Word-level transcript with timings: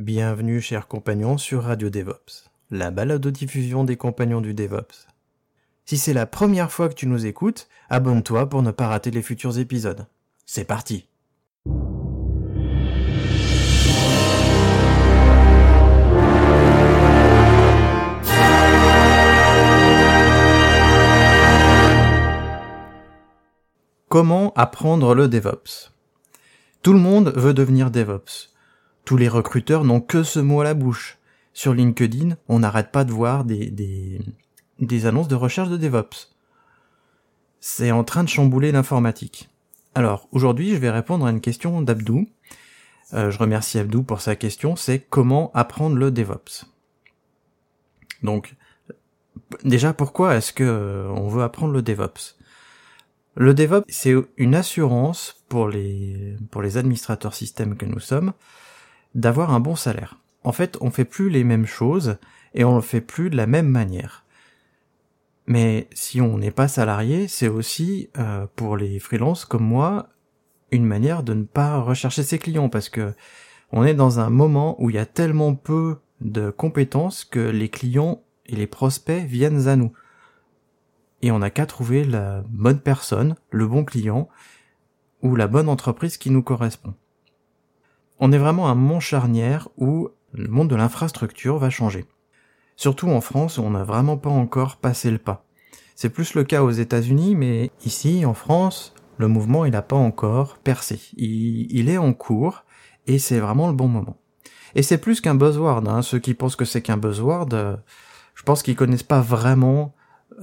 Bienvenue, 0.00 0.62
chers 0.62 0.88
compagnons, 0.88 1.36
sur 1.36 1.64
Radio 1.64 1.90
DevOps, 1.90 2.48
la 2.70 2.90
balado-diffusion 2.90 3.84
des 3.84 3.98
compagnons 3.98 4.40
du 4.40 4.54
DevOps. 4.54 5.06
Si 5.84 5.98
c'est 5.98 6.14
la 6.14 6.24
première 6.24 6.72
fois 6.72 6.88
que 6.88 6.94
tu 6.94 7.06
nous 7.06 7.26
écoutes, 7.26 7.68
abonne-toi 7.90 8.48
pour 8.48 8.62
ne 8.62 8.70
pas 8.70 8.88
rater 8.88 9.10
les 9.10 9.20
futurs 9.20 9.58
épisodes. 9.58 10.06
C'est 10.46 10.64
parti! 10.64 11.06
Comment 24.08 24.54
apprendre 24.54 25.14
le 25.14 25.28
DevOps? 25.28 25.92
Tout 26.82 26.94
le 26.94 26.98
monde 26.98 27.34
veut 27.36 27.52
devenir 27.52 27.90
DevOps. 27.90 28.49
Tous 29.10 29.16
les 29.16 29.28
recruteurs 29.28 29.82
n'ont 29.82 30.00
que 30.00 30.22
ce 30.22 30.38
mot 30.38 30.60
à 30.60 30.64
la 30.64 30.74
bouche. 30.74 31.18
Sur 31.52 31.74
LinkedIn, 31.74 32.36
on 32.46 32.60
n'arrête 32.60 32.92
pas 32.92 33.02
de 33.02 33.10
voir 33.10 33.44
des, 33.44 33.68
des, 34.78 35.06
annonces 35.06 35.26
de 35.26 35.34
recherche 35.34 35.68
de 35.68 35.76
DevOps. 35.76 36.32
C'est 37.58 37.90
en 37.90 38.04
train 38.04 38.22
de 38.22 38.28
chambouler 38.28 38.70
l'informatique. 38.70 39.50
Alors, 39.96 40.28
aujourd'hui, 40.30 40.70
je 40.70 40.76
vais 40.76 40.90
répondre 40.90 41.26
à 41.26 41.30
une 41.30 41.40
question 41.40 41.82
d'Abdou. 41.82 42.28
Euh, 43.12 43.32
je 43.32 43.38
remercie 43.38 43.80
Abdou 43.80 44.04
pour 44.04 44.20
sa 44.20 44.36
question, 44.36 44.76
c'est 44.76 45.00
comment 45.00 45.50
apprendre 45.54 45.96
le 45.96 46.12
DevOps. 46.12 46.66
Donc, 48.22 48.54
déjà, 49.64 49.92
pourquoi 49.92 50.36
est-ce 50.36 50.52
que 50.52 50.62
euh, 50.62 51.08
on 51.08 51.26
veut 51.26 51.42
apprendre 51.42 51.72
le 51.72 51.82
DevOps? 51.82 52.36
Le 53.34 53.54
DevOps, 53.54 53.86
c'est 53.88 54.14
une 54.36 54.54
assurance 54.54 55.42
pour 55.48 55.68
les, 55.68 56.36
pour 56.52 56.62
les 56.62 56.76
administrateurs 56.76 57.34
système 57.34 57.76
que 57.76 57.86
nous 57.86 57.98
sommes 57.98 58.34
d'avoir 59.14 59.52
un 59.52 59.60
bon 59.60 59.76
salaire. 59.76 60.18
En 60.44 60.52
fait, 60.52 60.78
on 60.80 60.90
fait 60.90 61.04
plus 61.04 61.30
les 61.30 61.44
mêmes 61.44 61.66
choses 61.66 62.18
et 62.54 62.64
on 62.64 62.76
le 62.76 62.80
fait 62.80 63.00
plus 63.00 63.30
de 63.30 63.36
la 63.36 63.46
même 63.46 63.68
manière. 63.68 64.24
Mais 65.46 65.88
si 65.92 66.20
on 66.20 66.38
n'est 66.38 66.50
pas 66.50 66.68
salarié, 66.68 67.28
c'est 67.28 67.48
aussi 67.48 68.08
euh, 68.18 68.46
pour 68.56 68.76
les 68.76 68.98
freelances 68.98 69.44
comme 69.44 69.64
moi 69.64 70.08
une 70.70 70.84
manière 70.84 71.22
de 71.22 71.34
ne 71.34 71.44
pas 71.44 71.78
rechercher 71.78 72.22
ses 72.22 72.38
clients 72.38 72.68
parce 72.68 72.88
que 72.88 73.14
on 73.72 73.84
est 73.84 73.94
dans 73.94 74.20
un 74.20 74.30
moment 74.30 74.80
où 74.82 74.90
il 74.90 74.96
y 74.96 75.00
a 75.00 75.06
tellement 75.06 75.54
peu 75.54 75.98
de 76.20 76.50
compétences 76.50 77.24
que 77.24 77.40
les 77.40 77.68
clients 77.68 78.22
et 78.46 78.56
les 78.56 78.66
prospects 78.66 79.24
viennent 79.24 79.68
à 79.68 79.76
nous 79.76 79.92
et 81.22 81.30
on 81.30 81.40
n'a 81.40 81.50
qu'à 81.50 81.66
trouver 81.66 82.04
la 82.04 82.42
bonne 82.48 82.80
personne, 82.80 83.36
le 83.50 83.66
bon 83.66 83.84
client, 83.84 84.28
ou 85.22 85.36
la 85.36 85.46
bonne 85.46 85.68
entreprise 85.68 86.16
qui 86.16 86.30
nous 86.30 86.42
correspond. 86.42 86.94
On 88.20 88.32
est 88.32 88.38
vraiment 88.38 88.68
un 88.68 88.74
moment 88.74 89.00
charnière 89.00 89.68
où 89.78 90.10
le 90.32 90.48
monde 90.48 90.68
de 90.68 90.76
l'infrastructure 90.76 91.56
va 91.56 91.70
changer. 91.70 92.04
Surtout 92.76 93.08
en 93.08 93.22
France 93.22 93.58
on 93.58 93.70
n'a 93.70 93.82
vraiment 93.82 94.18
pas 94.18 94.30
encore 94.30 94.76
passé 94.76 95.10
le 95.10 95.18
pas. 95.18 95.46
C'est 95.96 96.10
plus 96.10 96.34
le 96.34 96.44
cas 96.44 96.62
aux 96.62 96.70
États-Unis, 96.70 97.34
mais 97.34 97.70
ici, 97.84 98.24
en 98.24 98.32
France, 98.32 98.94
le 99.18 99.28
mouvement 99.28 99.64
il 99.64 99.72
n'a 99.72 99.82
pas 99.82 99.96
encore 99.96 100.58
percé. 100.58 101.00
Il, 101.16 101.88
est 101.88 101.98
en 101.98 102.12
cours 102.12 102.64
et 103.06 103.18
c'est 103.18 103.38
vraiment 103.38 103.68
le 103.68 103.74
bon 103.74 103.88
moment. 103.88 104.16
Et 104.74 104.82
c'est 104.82 104.98
plus 104.98 105.20
qu'un 105.20 105.34
buzzword. 105.34 105.88
Hein. 105.88 106.02
Ceux 106.02 106.18
qui 106.18 106.34
pensent 106.34 106.56
que 106.56 106.64
c'est 106.64 106.82
qu'un 106.82 106.96
buzzword, 106.96 107.48
euh, 107.52 107.76
je 108.34 108.42
pense 108.44 108.62
qu'ils 108.62 108.76
connaissent 108.76 109.02
pas 109.02 109.20
vraiment 109.20 109.94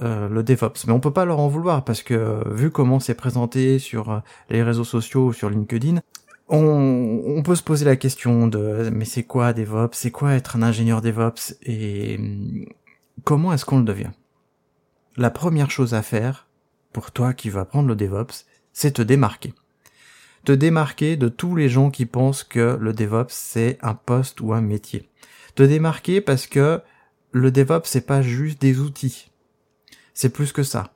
euh, 0.02 0.28
le 0.28 0.42
DevOps. 0.42 0.86
Mais 0.86 0.92
on 0.92 1.00
peut 1.00 1.12
pas 1.12 1.24
leur 1.24 1.40
en 1.40 1.48
vouloir 1.48 1.84
parce 1.84 2.02
que 2.02 2.42
vu 2.52 2.70
comment 2.70 3.00
c'est 3.00 3.14
présenté 3.14 3.78
sur 3.78 4.10
euh, 4.10 4.18
les 4.50 4.62
réseaux 4.62 4.84
sociaux 4.84 5.26
ou 5.26 5.32
sur 5.32 5.48
LinkedIn, 5.48 6.00
on, 6.48 7.42
peut 7.42 7.54
se 7.54 7.62
poser 7.62 7.84
la 7.84 7.96
question 7.96 8.46
de 8.46 8.90
mais 8.92 9.04
c'est 9.04 9.22
quoi 9.22 9.52
DevOps? 9.52 9.94
C'est 9.94 10.10
quoi 10.10 10.34
être 10.34 10.56
un 10.56 10.62
ingénieur 10.62 11.00
DevOps? 11.00 11.54
Et 11.62 12.16
hum, 12.18 12.66
comment 13.24 13.52
est-ce 13.52 13.64
qu'on 13.64 13.78
le 13.78 13.84
devient? 13.84 14.10
La 15.16 15.30
première 15.30 15.70
chose 15.70 15.94
à 15.94 16.02
faire 16.02 16.46
pour 16.92 17.10
toi 17.10 17.34
qui 17.34 17.50
vas 17.50 17.60
apprendre 17.60 17.88
le 17.88 17.96
DevOps, 17.96 18.46
c'est 18.72 18.92
te 18.92 19.02
démarquer. 19.02 19.52
Te 20.44 20.52
démarquer 20.52 21.16
de 21.16 21.28
tous 21.28 21.56
les 21.56 21.68
gens 21.68 21.90
qui 21.90 22.06
pensent 22.06 22.44
que 22.44 22.78
le 22.80 22.92
DevOps 22.92 23.32
c'est 23.34 23.78
un 23.82 23.94
poste 23.94 24.40
ou 24.40 24.52
un 24.52 24.60
métier. 24.60 25.08
Te 25.54 25.62
démarquer 25.62 26.20
parce 26.20 26.46
que 26.46 26.80
le 27.32 27.50
DevOps 27.50 27.86
c'est 27.86 28.06
pas 28.06 28.22
juste 28.22 28.60
des 28.60 28.80
outils 28.80 29.30
c'est 30.18 30.30
plus 30.30 30.52
que 30.52 30.64
ça. 30.64 30.92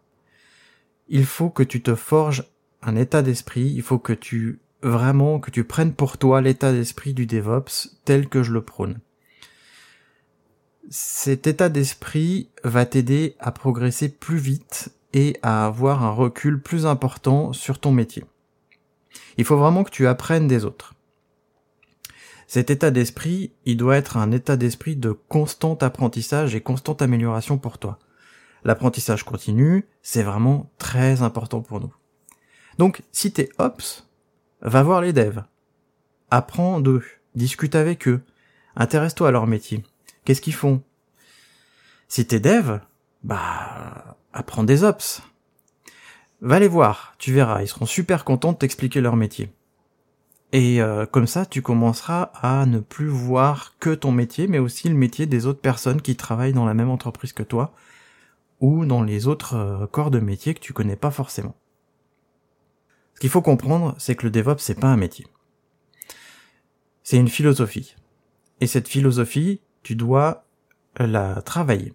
Il 1.09 1.25
faut 1.25 1.49
que 1.49 1.63
tu 1.63 1.81
te 1.81 1.95
forges 1.95 2.45
un 2.83 2.97
état 2.97 3.23
d'esprit, 3.23 3.73
il 3.73 3.83
faut 3.83 4.01
que 4.01 4.13
tu 4.13 4.59
vraiment 4.83 5.41
que 5.41 5.51
tu 5.51 5.65
prennes 5.65 5.95
pour 5.95 6.19
toi 6.19 6.41
l'état 6.41 6.73
d'esprit 6.73 7.15
du 7.15 7.27
DevOps 7.27 7.97
tel 8.05 8.29
que 8.29 8.43
je 8.43 8.53
le 8.53 8.63
prône. 8.63 9.01
Cet 10.91 11.47
état 11.47 11.69
d'esprit 11.69 12.51
va 12.65 12.85
t'aider 12.87 13.37
à 13.39 13.53
progresser 13.53 14.09
plus 14.09 14.39
vite 14.39 14.91
et 15.13 15.37
à 15.43 15.67
avoir 15.67 16.05
un 16.05 16.11
recul 16.11 16.61
plus 16.61 16.87
important 16.87 17.53
sur 17.53 17.79
ton 17.79 17.93
métier. 17.93 18.25
Il 19.37 19.45
faut 19.45 19.57
vraiment 19.57 19.85
que 19.85 19.91
tu 19.91 20.07
apprennes 20.07 20.49
des 20.49 20.65
autres. 20.65 20.95
Cet 22.47 22.71
état 22.71 22.91
d'esprit, 22.91 23.53
il 23.65 23.77
doit 23.77 23.97
être 23.97 24.17
un 24.17 24.33
état 24.33 24.57
d'esprit 24.57 24.97
de 24.97 25.13
constant 25.13 25.75
apprentissage 25.75 26.55
et 26.55 26.61
constante 26.61 27.01
amélioration 27.01 27.57
pour 27.57 27.79
toi 27.79 27.99
l'apprentissage 28.65 29.25
continu, 29.25 29.87
c'est 30.03 30.23
vraiment 30.23 30.71
très 30.79 31.23
important 31.23 31.61
pour 31.61 31.81
nous. 31.81 31.95
Donc, 32.79 33.03
si 33.13 33.33
t'es 33.33 33.49
Ops, 33.59 34.07
va 34.63 34.83
voir 34.83 35.01
les 35.01 35.13
devs. 35.13 35.43
Apprends 36.31 36.81
d'eux, 36.81 37.05
discute 37.35 37.75
avec 37.75 38.09
eux, 38.09 38.23
intéresse-toi 38.77 39.29
à 39.29 39.33
leur 39.33 39.47
métier. 39.47 39.83
Qu'est-ce 40.25 40.41
qu'ils 40.41 40.55
font? 40.55 40.83
Si 42.09 42.27
t'es 42.27 42.41
dev, 42.41 42.79
bah, 43.25 44.17
apprends 44.33 44.65
des 44.65 44.85
Ops. 44.85 45.23
Va 46.41 46.59
les 46.59 46.69
voir, 46.69 47.15
tu 47.19 47.33
verras, 47.33 47.63
ils 47.63 47.69
seront 47.69 47.87
super 47.87 48.25
contents 48.25 48.53
de 48.53 48.59
t'expliquer 48.59 49.01
leur 49.01 49.17
métier. 49.17 49.53
Et 50.53 50.83
euh, 50.83 51.07
comme 51.07 51.27
ça, 51.27 51.47
tu 51.47 51.63
commenceras 51.63 52.31
à 52.35 52.67
ne 52.67 52.81
plus 52.81 53.09
voir 53.09 53.75
que 53.79 53.95
ton 53.95 54.13
métier, 54.13 54.47
mais 54.49 54.59
aussi 54.59 54.89
le 54.89 54.95
métier 54.95 55.27
des 55.27 55.47
autres 55.47 55.61
personnes 55.61 56.03
qui 56.03 56.15
travaillent 56.15 56.53
dans 56.53 56.67
la 56.67 56.75
même 56.75 56.91
entreprise 56.91 57.33
que 57.33 57.43
toi, 57.43 57.73
ou 58.61 58.85
dans 58.85 59.03
les 59.03 59.27
autres 59.27 59.57
euh, 59.57 59.87
corps 59.87 60.11
de 60.11 60.21
métier 60.21 60.53
que 60.53 60.61
tu 60.61 60.73
connais 60.73 60.97
pas 60.97 61.11
forcément. 61.11 61.55
Qu'il 63.23 63.31
faut 63.31 63.41
comprendre, 63.41 63.95
c'est 63.99 64.17
que 64.17 64.25
le 64.25 64.33
DevOps 64.33 64.59
c'est 64.59 64.81
pas 64.81 64.89
un 64.89 64.97
métier. 64.97 65.29
C'est 67.05 67.19
une 67.19 67.29
philosophie. 67.29 67.95
Et 68.61 68.67
cette 68.67 68.89
philosophie, 68.89 69.61
tu 69.85 69.95
dois 69.95 70.45
la 70.99 71.41
travailler. 71.41 71.93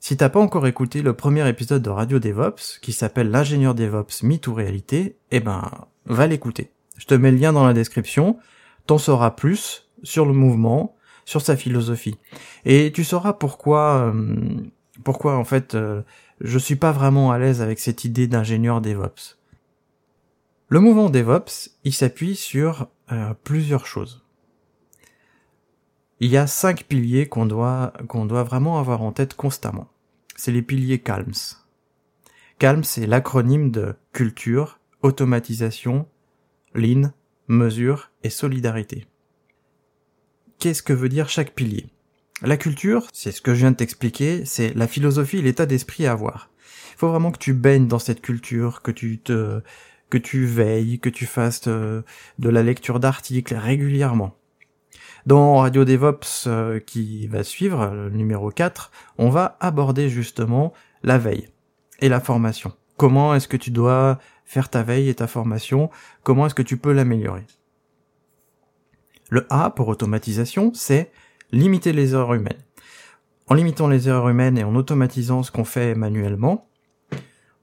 Si 0.00 0.18
t'as 0.18 0.28
pas 0.28 0.40
encore 0.40 0.66
écouté 0.66 1.00
le 1.00 1.14
premier 1.14 1.48
épisode 1.48 1.80
de 1.80 1.88
Radio 1.88 2.18
DevOps, 2.18 2.80
qui 2.82 2.92
s'appelle 2.92 3.30
l'ingénieur 3.30 3.74
DevOps 3.74 4.24
mythe 4.24 4.46
ou 4.46 4.52
réalité, 4.52 5.16
eh 5.30 5.40
ben, 5.40 5.70
va 6.04 6.26
l'écouter. 6.26 6.70
Je 6.98 7.06
te 7.06 7.14
mets 7.14 7.30
le 7.30 7.38
lien 7.38 7.54
dans 7.54 7.64
la 7.64 7.72
description, 7.72 8.36
t'en 8.86 8.98
sauras 8.98 9.30
plus 9.30 9.88
sur 10.02 10.26
le 10.26 10.34
mouvement, 10.34 10.96
sur 11.24 11.40
sa 11.40 11.56
philosophie. 11.56 12.18
Et 12.66 12.92
tu 12.92 13.04
sauras 13.04 13.32
pourquoi 13.32 14.12
euh, 14.12 14.60
pourquoi 15.02 15.38
en 15.38 15.44
fait 15.44 15.74
euh, 15.74 16.02
je 16.42 16.58
suis 16.58 16.76
pas 16.76 16.92
vraiment 16.92 17.32
à 17.32 17.38
l'aise 17.38 17.62
avec 17.62 17.78
cette 17.78 18.04
idée 18.04 18.26
d'ingénieur 18.26 18.82
DevOps. 18.82 19.38
Le 20.68 20.80
mouvement 20.80 21.10
DevOps, 21.10 21.70
il 21.84 21.92
s'appuie 21.92 22.36
sur 22.36 22.88
euh, 23.12 23.34
plusieurs 23.44 23.86
choses. 23.86 24.24
Il 26.20 26.30
y 26.30 26.38
a 26.38 26.46
cinq 26.46 26.84
piliers 26.84 27.26
qu'on 27.26 27.44
doit 27.44 27.92
qu'on 28.08 28.24
doit 28.24 28.44
vraiment 28.44 28.78
avoir 28.78 29.02
en 29.02 29.12
tête 29.12 29.34
constamment. 29.34 29.88
C'est 30.36 30.52
les 30.52 30.62
piliers 30.62 31.00
CALMS. 31.00 31.66
CALMS, 32.58 32.84
c'est 32.84 33.06
l'acronyme 33.06 33.70
de 33.70 33.94
culture, 34.12 34.80
automatisation, 35.02 36.08
lean, 36.74 37.12
mesure 37.46 38.10
et 38.22 38.30
solidarité. 38.30 39.06
Qu'est-ce 40.58 40.82
que 40.82 40.94
veut 40.94 41.10
dire 41.10 41.28
chaque 41.28 41.54
pilier? 41.54 41.90
La 42.40 42.56
culture, 42.56 43.06
c'est 43.12 43.32
ce 43.32 43.42
que 43.42 43.52
je 43.52 43.60
viens 43.60 43.70
de 43.72 43.76
t'expliquer, 43.76 44.46
c'est 44.46 44.72
la 44.72 44.88
philosophie 44.88 45.38
et 45.38 45.42
l'état 45.42 45.66
d'esprit 45.66 46.06
à 46.06 46.12
avoir. 46.12 46.50
Il 46.92 46.98
faut 46.98 47.08
vraiment 47.08 47.32
que 47.32 47.38
tu 47.38 47.52
baignes 47.52 47.86
dans 47.86 47.98
cette 47.98 48.22
culture, 48.22 48.80
que 48.80 48.90
tu 48.90 49.18
te, 49.18 49.60
que 50.10 50.18
tu 50.18 50.46
veilles, 50.46 51.00
que 51.00 51.08
tu 51.08 51.26
fasses 51.26 51.62
de, 51.68 52.04
la 52.38 52.62
lecture 52.62 53.00
d'articles 53.00 53.54
régulièrement. 53.54 54.36
Dans 55.26 55.56
Radio 55.56 55.84
DevOps 55.84 56.46
euh, 56.46 56.80
qui 56.80 57.26
va 57.28 57.42
suivre, 57.42 57.86
le 57.86 58.10
numéro 58.10 58.50
4, 58.50 58.90
on 59.16 59.30
va 59.30 59.56
aborder 59.60 60.10
justement 60.10 60.74
la 61.02 61.16
veille 61.16 61.48
et 62.00 62.08
la 62.08 62.20
formation. 62.20 62.72
Comment 62.96 63.34
est-ce 63.34 63.48
que 63.48 63.56
tu 63.56 63.70
dois 63.70 64.18
faire 64.44 64.68
ta 64.68 64.82
veille 64.82 65.08
et 65.08 65.14
ta 65.14 65.26
formation? 65.26 65.90
Comment 66.22 66.46
est-ce 66.46 66.54
que 66.54 66.62
tu 66.62 66.76
peux 66.76 66.92
l'améliorer? 66.92 67.46
Le 69.30 69.46
A 69.50 69.70
pour 69.70 69.88
automatisation, 69.88 70.72
c'est 70.74 71.10
limiter 71.50 71.92
les 71.92 72.12
erreurs 72.12 72.34
humaines. 72.34 72.62
En 73.48 73.54
limitant 73.54 73.88
les 73.88 74.08
erreurs 74.08 74.28
humaines 74.28 74.58
et 74.58 74.64
en 74.64 74.74
automatisant 74.74 75.42
ce 75.42 75.50
qu'on 75.50 75.64
fait 75.64 75.94
manuellement, 75.94 76.68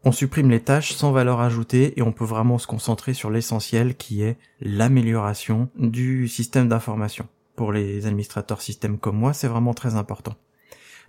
on 0.03 0.11
supprime 0.11 0.49
les 0.49 0.61
tâches 0.61 0.93
sans 0.93 1.11
valeur 1.11 1.41
ajoutée 1.41 1.97
et 1.97 2.01
on 2.01 2.11
peut 2.11 2.25
vraiment 2.25 2.57
se 2.57 2.67
concentrer 2.67 3.13
sur 3.13 3.29
l'essentiel 3.29 3.95
qui 3.95 4.23
est 4.23 4.37
l'amélioration 4.59 5.69
du 5.75 6.27
système 6.27 6.67
d'information. 6.67 7.27
Pour 7.55 7.71
les 7.71 8.07
administrateurs 8.07 8.61
système 8.61 8.97
comme 8.97 9.17
moi, 9.17 9.33
c'est 9.33 9.47
vraiment 9.47 9.73
très 9.73 9.95
important. 9.95 10.35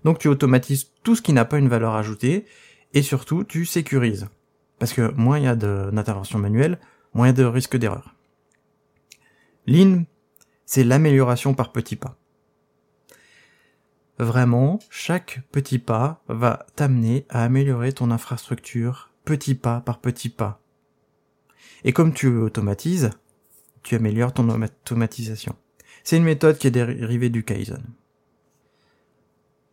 Donc 0.04 0.18
tu 0.18 0.28
automatises 0.28 0.90
tout 1.02 1.16
ce 1.16 1.22
qui 1.22 1.32
n'a 1.32 1.44
pas 1.44 1.58
une 1.58 1.68
valeur 1.68 1.94
ajoutée 1.94 2.44
et 2.92 3.02
surtout 3.02 3.44
tu 3.44 3.64
sécurises. 3.64 4.28
Parce 4.78 4.92
que 4.92 5.12
moins 5.12 5.38
il 5.38 5.44
y 5.44 5.48
a 5.48 5.56
d'intervention 5.56 6.38
manuelle, 6.38 6.78
moins 7.14 7.26
il 7.26 7.30
y 7.30 7.30
a 7.30 7.34
de 7.34 7.44
risque 7.44 7.76
d'erreur. 7.76 8.14
Lean, 9.66 10.04
c'est 10.66 10.84
l'amélioration 10.84 11.54
par 11.54 11.72
petits 11.72 11.96
pas. 11.96 12.18
Vraiment, 14.18 14.78
chaque 14.90 15.40
petit 15.50 15.78
pas 15.78 16.22
va 16.28 16.66
t'amener 16.76 17.26
à 17.28 17.44
améliorer 17.44 17.92
ton 17.92 18.10
infrastructure 18.10 19.10
petit 19.24 19.54
pas 19.54 19.80
par 19.80 20.00
petit 20.00 20.28
pas. 20.28 20.60
Et 21.84 21.92
comme 21.92 22.12
tu 22.12 22.28
automatises, 22.36 23.10
tu 23.82 23.94
améliores 23.94 24.32
ton 24.32 24.48
automatisation. 24.48 25.56
C'est 26.04 26.16
une 26.16 26.24
méthode 26.24 26.58
qui 26.58 26.66
est 26.66 26.72
dérivée 26.72 27.30
du 27.30 27.44
Kaizen. 27.44 27.82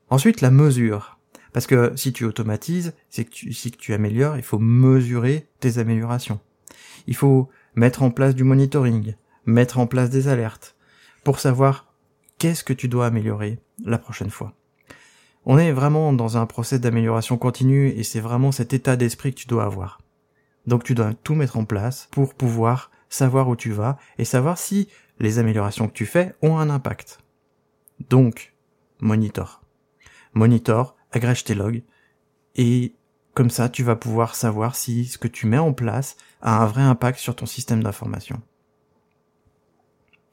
Ensuite, 0.09 0.41
la 0.41 0.51
mesure. 0.51 1.19
Parce 1.53 1.67
que 1.67 1.95
si 1.95 2.13
tu 2.13 2.25
automatises, 2.25 2.93
c'est 3.09 3.25
que 3.25 3.51
si 3.51 3.71
tu 3.71 3.93
améliores, 3.93 4.37
il 4.37 4.43
faut 4.43 4.59
mesurer 4.59 5.47
tes 5.59 5.79
améliorations. 5.79 6.39
Il 7.07 7.15
faut 7.15 7.49
mettre 7.75 8.03
en 8.03 8.11
place 8.11 8.35
du 8.35 8.43
monitoring, 8.43 9.15
mettre 9.45 9.79
en 9.79 9.87
place 9.87 10.09
des 10.09 10.27
alertes, 10.27 10.75
pour 11.23 11.39
savoir 11.39 11.93
qu'est-ce 12.37 12.63
que 12.63 12.73
tu 12.73 12.87
dois 12.87 13.07
améliorer 13.07 13.59
la 13.85 13.97
prochaine 13.97 14.29
fois. 14.29 14.53
On 15.45 15.57
est 15.57 15.71
vraiment 15.71 16.13
dans 16.13 16.37
un 16.37 16.45
process 16.45 16.81
d'amélioration 16.81 17.37
continue 17.37 17.89
et 17.89 18.03
c'est 18.03 18.19
vraiment 18.19 18.51
cet 18.51 18.73
état 18.73 18.95
d'esprit 18.95 19.33
que 19.33 19.39
tu 19.39 19.47
dois 19.47 19.63
avoir. 19.63 19.99
Donc 20.67 20.83
tu 20.83 20.95
dois 20.95 21.13
tout 21.13 21.35
mettre 21.35 21.57
en 21.57 21.65
place 21.65 22.07
pour 22.11 22.33
pouvoir 22.33 22.91
savoir 23.09 23.47
où 23.49 23.55
tu 23.55 23.71
vas 23.71 23.97
et 24.17 24.25
savoir 24.25 24.57
si 24.57 24.87
les 25.19 25.39
améliorations 25.39 25.87
que 25.87 25.93
tu 25.93 26.05
fais 26.05 26.35
ont 26.41 26.57
un 26.57 26.69
impact. 26.69 27.19
Donc, 28.09 28.53
monitor. 28.99 29.61
Monitor, 30.33 30.95
agrège 31.11 31.43
tes 31.43 31.55
logs 31.55 31.83
et 32.55 32.93
comme 33.33 33.49
ça 33.49 33.69
tu 33.69 33.83
vas 33.83 33.95
pouvoir 33.95 34.35
savoir 34.35 34.75
si 34.75 35.05
ce 35.05 35.17
que 35.17 35.27
tu 35.27 35.47
mets 35.47 35.57
en 35.57 35.73
place 35.73 36.17
a 36.41 36.61
un 36.61 36.65
vrai 36.65 36.81
impact 36.81 37.19
sur 37.19 37.35
ton 37.35 37.45
système 37.45 37.83
d'information. 37.83 38.41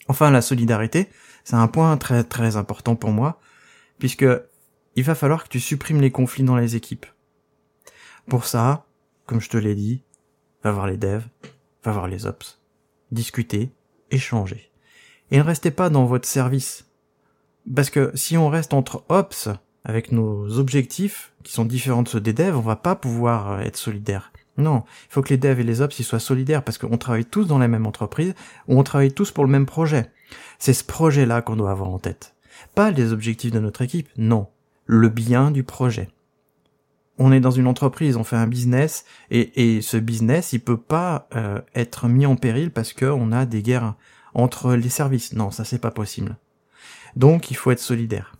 Enfin, 0.09 0.31
la 0.31 0.43
solidarité, 0.43 1.09
c'est 1.45 1.57
un 1.57 1.69
point 1.69 1.97
très 1.97 2.25
très 2.25 2.57
important 2.57 2.97
pour 2.97 3.11
moi, 3.11 3.41
puisque 3.99 4.27
il 4.97 5.05
va 5.05 5.15
falloir 5.15 5.45
que 5.45 5.49
tu 5.49 5.61
supprimes 5.61 6.01
les 6.01 6.11
conflits 6.11 6.45
dans 6.45 6.57
les 6.57 6.77
équipes. 6.77 7.07
Pour 8.29 8.45
ça, 8.45 8.87
comme 9.27 9.41
je 9.41 9.49
te 9.49 9.57
l'ai 9.57 9.75
dit, 9.75 10.03
va 10.65 10.73
voir 10.73 10.87
les 10.87 10.97
devs, 10.97 11.27
va 11.85 11.93
voir 11.93 12.09
les 12.09 12.27
ops, 12.27 12.61
discuter, 13.13 13.71
échanger. 14.11 14.71
Et 15.31 15.39
ne 15.39 15.43
restez 15.43 15.71
pas 15.71 15.91
dans 15.91 16.07
votre 16.07 16.29
service. 16.29 16.87
Parce 17.75 17.91
que 17.91 18.13
si 18.15 18.37
on 18.37 18.49
reste 18.49 18.75
entre 18.75 19.05
ops, 19.09 19.49
avec 19.85 20.11
nos 20.11 20.59
objectifs, 20.59 21.33
qui 21.45 21.53
sont 21.53 21.65
différents 21.65 22.03
de 22.03 22.09
ceux 22.09 22.21
des 22.21 22.33
devs, 22.33 22.57
on 22.57 22.61
va 22.61 22.77
pas 22.77 22.97
pouvoir 22.97 23.61
être 23.61 23.77
solidaire. 23.77 24.33
Non, 24.59 24.85
il 25.09 25.13
faut 25.13 25.23
que 25.23 25.29
les 25.31 25.37
devs 25.37 25.61
et 25.61 25.65
les 25.65 25.81
ops 25.81 25.99
ils 25.99 26.05
soient 26.05 26.19
solidaires 26.19 26.63
parce 26.63 26.79
qu'on 26.79 26.97
travaille 26.97 27.27
tous 27.27 27.45
dans 27.45 27.59
la 27.59 27.69
même 27.69 27.87
entreprise 27.87 28.35
ou 28.69 28.79
on 28.79 28.83
travaille 28.83 29.13
tous 29.13 29.31
pour 29.31 29.45
le 29.45 29.51
même 29.51 29.67
projet. 29.67 30.11
C'est 30.59 30.73
ce 30.73 30.85
projet-là 30.85 31.43
qu'on 31.43 31.57
doit 31.57 31.71
avoir 31.71 31.91
en 31.91 31.99
tête. 31.99 32.35
Pas 32.75 32.91
les 32.91 33.13
objectifs 33.13 33.53
de 33.53 33.61
notre 33.61 33.83
équipe, 33.83 34.09
non. 34.17 34.49
Le 34.87 35.09
bien 35.09 35.51
du 35.51 35.63
projet. 35.63 36.09
On 37.19 37.33
est 37.33 37.41
dans 37.41 37.51
une 37.51 37.67
entreprise, 37.67 38.17
on 38.17 38.25
fait 38.25 38.37
un 38.37 38.47
business, 38.47 39.05
et, 39.31 39.77
et 39.77 39.83
ce 39.83 39.97
business, 39.97 40.53
il 40.53 40.61
peut 40.61 40.77
pas 40.77 41.29
euh, 41.35 41.61
être 41.75 42.09
mis 42.09 42.27
en 42.27 42.37
péril 42.37 42.71
parce 42.71 42.93
qu'on 42.93 43.33
a 43.33 43.47
des 43.47 43.63
guerres 43.63 43.95
entre 44.35 44.75
les 44.75 44.91
services. 44.91 45.33
Non, 45.33 45.51
ça 45.51 45.65
c'est 45.65 45.79
pas 45.79 45.91
possible. 45.91 46.37
Donc 47.17 47.51
il 47.51 47.57
faut 47.57 47.71
être 47.71 47.81
solidaire. 47.81 48.37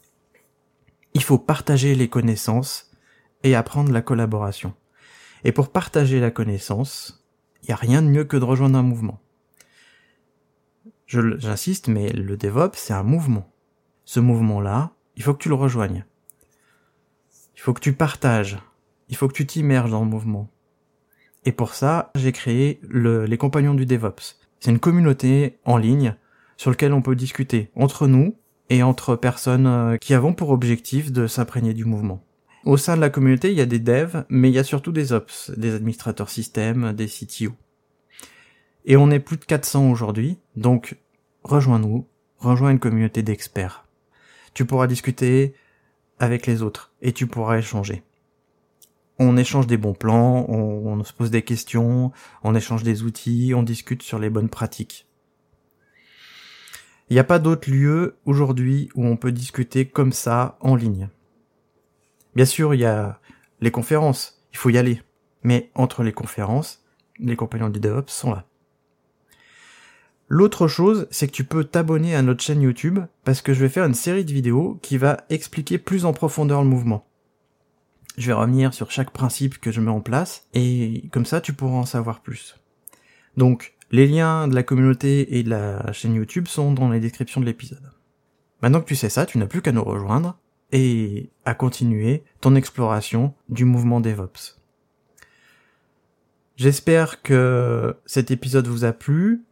Il 1.15 1.23
faut 1.23 1.39
partager 1.39 1.95
les 1.95 2.09
connaissances 2.09 2.91
et 3.43 3.55
apprendre 3.55 3.93
la 3.93 4.03
collaboration. 4.03 4.75
Et 5.45 5.53
pour 5.53 5.71
partager 5.71 6.21
la 6.21 6.31
connaissance, 6.31 7.25
il 7.63 7.67
n'y 7.67 7.73
a 7.73 7.77
rien 7.77 8.03
de 8.03 8.09
mieux 8.09 8.25
que 8.25 8.37
de 8.37 8.45
rejoindre 8.45 8.79
un 8.79 8.83
mouvement. 8.83 9.21
J'insiste, 11.07 11.89
mais 11.89 12.11
le 12.11 12.37
DevOps, 12.37 12.77
c'est 12.77 12.93
un 12.93 13.03
mouvement. 13.03 13.53
Ce 14.05 14.21
mouvement-là, 14.21 14.93
il 15.17 15.23
faut 15.23 15.35
que 15.35 15.43
tu 15.43 15.49
le 15.49 15.55
rejoignes. 15.55 16.05
Il 17.55 17.61
faut 17.61 17.73
que 17.73 17.81
tu 17.81 17.93
partages. 17.93 18.59
Il 19.09 19.17
faut 19.17 19.29
que 19.29 19.35
tu 19.35 19.47
t'immerges 19.47 19.91
dans 19.91 20.05
le 20.05 20.11
mouvement. 20.11 20.51
Et 21.45 21.53
pour 21.53 21.75
ça, 21.75 22.11
j'ai 22.17 22.33
créé 22.33 22.81
les 22.91 23.39
compagnons 23.39 23.75
du 23.75 23.87
DevOps. 23.87 24.37
C'est 24.59 24.71
une 24.71 24.81
communauté 24.81 25.59
en 25.65 25.77
ligne 25.77 26.17
sur 26.57 26.71
laquelle 26.71 26.93
on 26.93 27.03
peut 27.03 27.15
discuter 27.15 27.71
entre 27.77 28.09
nous 28.09 28.37
et 28.69 28.83
entre 28.83 29.15
personnes 29.15 29.67
euh, 29.67 29.97
qui 29.97 30.15
avons 30.15 30.33
pour 30.33 30.51
objectif 30.51 31.13
de 31.13 31.27
s'imprégner 31.27 31.75
du 31.75 31.85
mouvement. 31.85 32.25
Au 32.67 32.77
sein 32.77 32.97
de 32.97 33.01
la 33.01 33.11
communauté, 33.11 33.53
il 33.53 33.57
y 33.57 33.61
a 33.61 33.67
des 33.67 33.79
devs, 33.79 34.25
mais 34.29 34.51
il 34.51 34.55
y 34.55 34.59
a 34.59 34.65
surtout 34.65 34.91
des 34.91 35.13
ops, 35.13 35.53
des 35.57 35.77
administrateurs 35.77 36.29
système, 36.29 36.93
des 36.95 37.07
CTO. 37.07 37.53
Et 38.85 38.97
on 38.97 39.09
est 39.13 39.21
plus 39.21 39.37
de 39.37 39.45
400 39.45 39.89
aujourd'hui, 39.89 40.39
donc 40.57 40.97
rejoins-nous, 41.45 42.09
rejoins 42.39 42.71
une 42.71 42.81
communauté 42.81 43.23
d'experts. 43.23 43.87
Tu 44.53 44.65
pourras 44.65 44.89
discuter 44.89 45.55
avec 46.19 46.49
les 46.49 46.63
autres 46.63 46.93
et 47.03 47.13
tu 47.13 47.29
pourras 47.29 47.59
échanger. 47.59 48.03
On 49.21 49.37
échange 49.37 49.69
des 49.69 49.77
bons 49.77 49.95
plans, 49.95 50.45
on, 50.49 50.89
on 50.89 51.05
se 51.05 51.13
pose 51.13 51.31
des 51.31 51.43
questions, 51.43 52.11
on 52.43 52.57
échange 52.57 52.83
des 52.83 53.05
outils, 53.05 53.53
on 53.55 53.63
discute 53.63 54.03
sur 54.03 54.19
les 54.19 54.29
bonnes 54.29 54.49
pratiques. 54.49 55.07
Il 57.11 57.13
n'y 57.13 57.21
a 57.21 57.25
pas 57.25 57.39
d'autre 57.39 57.71
lieu 57.71 58.17
aujourd'hui 58.25 58.89
où 58.97 59.07
on 59.07 59.17
peut 59.17 59.31
discuter 59.31 59.87
comme 59.87 60.13
ça 60.13 60.59
en 60.61 60.75
ligne. 60.75 61.11
Bien 62.37 62.45
sûr, 62.45 62.75
il 62.75 62.81
y 62.81 62.85
a 62.85 63.19
les 63.63 63.71
conférences, 63.71 64.43
il 64.53 64.59
faut 64.59 64.69
y 64.69 64.77
aller. 64.77 65.01
Mais 65.43 65.71
entre 65.75 66.03
les 66.03 66.13
conférences, 66.13 66.85
les 67.19 67.35
compagnons 67.35 67.71
du 67.71 67.81
DevOps 67.81 68.13
sont 68.13 68.31
là. 68.31 68.45
L'autre 70.29 70.69
chose, 70.69 71.09
c'est 71.11 71.29
que 71.29 71.33
tu 71.33 71.45
peux 71.45 71.65
t'abonner 71.65 72.15
à 72.15 72.21
notre 72.21 72.43
chaîne 72.43 72.61
YouTube 72.61 72.99
parce 73.25 73.41
que 73.41 73.55
je 73.55 73.61
vais 73.61 73.71
faire 73.71 73.87
une 73.87 73.95
série 73.95 74.27
de 74.27 74.35
vidéos 74.35 74.79
qui 74.83 74.99
va 74.99 75.25
expliquer 75.31 75.79
plus 75.79 76.05
en 76.05 76.13
profondeur 76.13 76.63
le 76.63 76.69
mouvement. 76.69 77.07
Je 78.19 78.27
vais 78.27 78.33
revenir 78.35 78.75
sur 78.75 78.91
chaque 78.91 79.13
principe 79.13 79.59
que 79.59 79.73
je 79.73 79.81
mets 79.81 79.91
en 79.91 80.03
place 80.03 80.47
et 80.53 81.09
comme 81.13 81.25
ça 81.25 81.41
tu 81.41 81.55
pourras 81.55 81.79
en 81.79 81.87
savoir 81.87 82.21
plus. 82.21 82.57
Donc, 83.39 83.75
les 83.91 84.07
liens 84.07 84.47
de 84.47 84.55
la 84.55 84.63
communauté 84.63 85.39
et 85.39 85.43
de 85.43 85.49
la 85.49 85.91
chaîne 85.93 86.15
YouTube 86.15 86.49
sont 86.49 86.73
dans 86.73 86.91
les 86.91 87.01
descriptions 87.01 87.41
de 87.41 87.47
l'épisode. 87.47 87.93
Maintenant 88.61 88.83
que 88.83 88.89
tu 88.89 88.97
sais 88.97 89.09
ça, 89.09 89.25
tu 89.25 89.39
n'as 89.39 89.47
plus 89.47 89.63
qu'à 89.63 89.73
nous 89.73 89.85
rejoindre 89.85 90.39
et 90.73 91.31
à 91.45 91.55
continuer 91.55 92.25
ton 92.41 92.55
exploration 92.55 93.35
du 93.49 93.65
mouvement 93.65 94.01
DevOps. 94.01 94.59
J'espère 96.57 97.23
que 97.23 97.97
cet 98.07 98.31
épisode 98.31 98.67
vous 98.67 98.85
a 98.85 98.93
plu. 98.93 99.45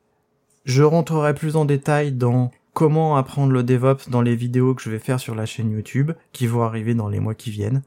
Je 0.65 0.83
rentrerai 0.83 1.35
plus 1.35 1.57
en 1.57 1.65
détail 1.65 2.13
dans 2.13 2.51
comment 2.73 3.17
apprendre 3.17 3.53
le 3.53 3.63
DevOps 3.63 4.09
dans 4.09 4.23
les 4.23 4.35
vidéos 4.35 4.75
que 4.75 4.83
je 4.83 4.91
vais 4.91 4.99
faire 4.99 5.21
sur 5.21 5.35
la 5.35 5.47
chaîne 5.47 5.71
YouTube, 5.71 6.13
qui 6.33 6.47
vont 6.47 6.63
arriver 6.63 6.95
dans 6.95 7.09
les 7.09 7.21
mois 7.21 7.35
qui 7.35 7.51
viennent. 7.51 7.83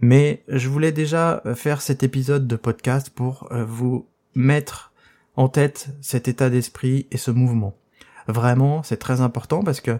Mais 0.00 0.42
je 0.48 0.68
voulais 0.68 0.92
déjà 0.92 1.42
faire 1.54 1.80
cet 1.80 2.02
épisode 2.02 2.46
de 2.46 2.56
podcast 2.56 3.10
pour 3.10 3.48
euh, 3.52 3.64
vous 3.64 4.06
mettre 4.34 4.92
en 5.36 5.48
tête 5.48 5.88
cet 6.00 6.28
état 6.28 6.50
d'esprit 6.50 7.06
et 7.10 7.16
ce 7.16 7.30
mouvement. 7.30 7.76
Vraiment, 8.28 8.82
c'est 8.82 8.98
très 8.98 9.20
important 9.20 9.62
parce 9.62 9.80
que 9.80 9.98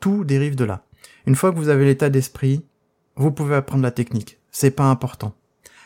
tout 0.00 0.24
dérive 0.24 0.56
de 0.56 0.64
là. 0.64 0.84
Une 1.28 1.34
fois 1.34 1.52
que 1.52 1.58
vous 1.58 1.68
avez 1.68 1.84
l'état 1.84 2.08
d'esprit, 2.08 2.64
vous 3.16 3.30
pouvez 3.30 3.54
apprendre 3.54 3.82
la 3.82 3.90
technique. 3.90 4.38
C'est 4.50 4.70
pas 4.70 4.86
important. 4.86 5.34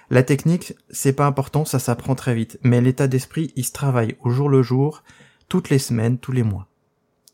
La 0.08 0.22
technique, 0.22 0.74
c'est 0.90 1.14
pas 1.14 1.26
important, 1.26 1.64
ça 1.64 1.80
s'apprend 1.80 2.14
très 2.14 2.32
vite. 2.32 2.60
Mais 2.62 2.80
l'état 2.80 3.08
d'esprit, 3.08 3.52
il 3.56 3.64
se 3.64 3.72
travaille 3.72 4.14
au 4.22 4.30
jour 4.30 4.48
le 4.48 4.62
jour, 4.62 5.02
toutes 5.48 5.68
les 5.68 5.80
semaines, 5.80 6.18
tous 6.18 6.30
les 6.30 6.44
mois. 6.44 6.68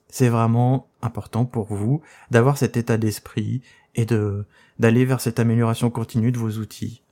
C'est 0.09 0.31
vraiment 0.31 0.89
important 1.03 1.45
pour 1.45 1.75
vous 1.75 2.01
d'avoir 2.31 2.57
cet 2.57 2.79
état 2.79 2.97
d'esprit 2.97 3.61
et 3.95 4.07
de, 4.07 4.47
d'aller 4.79 5.05
vers 5.05 5.21
cette 5.21 5.39
amélioration 5.39 5.91
continue 5.91 6.33
de 6.33 6.39
vos 6.39 6.53
outils. 6.53 7.03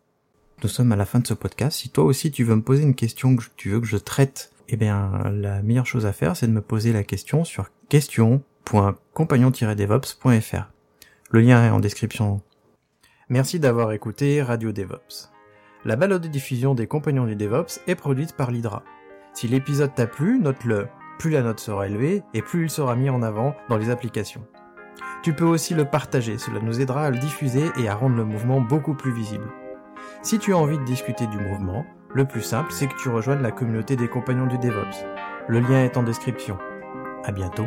Nous 0.63 0.71
sommes 0.71 0.93
à 0.93 0.97
la 0.97 1.05
fin 1.05 1.21
de 1.21 1.27
ce 1.27 1.35
podcast. 1.35 1.77
Si 1.77 1.91
toi 1.91 2.05
aussi 2.05 2.31
tu 2.31 2.43
veux 2.43 2.57
me 2.57 2.63
poser 2.63 2.85
une 2.85 2.95
question 2.95 3.37
que 3.37 3.45
tu 3.59 3.69
veux 3.69 3.83
que 3.83 3.87
je 3.87 3.99
traite, 3.99 4.51
eh 4.71 4.79
bien 4.79 5.31
la 5.31 5.61
meilleure 5.61 5.85
chose 5.85 6.07
à 6.07 6.15
faire 6.15 6.39
c'est 6.39 6.47
de 6.47 6.53
me 6.53 6.63
poser 6.63 6.95
la 6.95 7.05
question 7.05 7.45
sur 7.45 7.69
question.compagnon-devops.fr. 7.91 10.76
Le 11.31 11.41
lien 11.41 11.65
est 11.65 11.71
en 11.71 11.81
description. 11.81 12.41
Merci 13.29 13.59
d'avoir 13.59 13.91
écouté 13.91 14.43
Radio 14.43 14.71
DevOps. 14.71 15.33
La 15.85 15.97
balade 15.97 16.23
de 16.23 16.29
diffusion 16.29 16.77
des 16.77 16.87
compagnons 16.87 17.27
du 17.27 17.35
DevOps 17.35 17.81
est 17.89 17.97
produite 17.97 18.37
par 18.37 18.53
l'Hydra. 18.53 18.85
Si 19.35 19.49
l'épisode 19.49 19.93
t'a 19.93 20.07
plu, 20.07 20.39
note-le. 20.39 20.87
Plus 21.19 21.31
la 21.31 21.43
note 21.43 21.59
sera 21.59 21.89
élevée 21.89 22.23
et 22.33 22.43
plus 22.43 22.65
il 22.65 22.71
sera 22.71 22.95
mis 22.95 23.11
en 23.11 23.23
avant 23.23 23.57
dans 23.69 23.77
les 23.77 23.91
applications. 23.91 24.47
Tu 25.25 25.33
peux 25.33 25.45
aussi 25.45 25.75
le 25.75 25.85
partager, 25.85 26.39
cela 26.39 26.61
nous 26.61 26.81
aidera 26.81 27.07
à 27.07 27.11
le 27.11 27.19
diffuser 27.19 27.71
et 27.77 27.89
à 27.89 27.97
rendre 27.97 28.17
le 28.17 28.25
mouvement 28.25 28.61
beaucoup 28.61 28.95
plus 28.95 29.13
visible. 29.13 29.51
Si 30.23 30.39
tu 30.39 30.53
as 30.53 30.59
envie 30.59 30.79
de 30.79 30.85
discuter 30.85 31.27
du 31.27 31.39
mouvement, 31.39 31.85
le 32.15 32.25
plus 32.25 32.43
simple 32.43 32.71
c'est 32.71 32.87
que 32.87 32.97
tu 33.03 33.09
rejoignes 33.09 33.43
la 33.43 33.51
communauté 33.51 33.97
des 33.97 34.09
compagnons 34.09 34.47
du 34.47 34.59
DevOps. 34.59 35.05
Le 35.49 35.59
lien 35.59 35.83
est 35.83 35.97
en 35.97 36.05
description. 36.05 36.57
À 37.25 37.33
bientôt. 37.33 37.67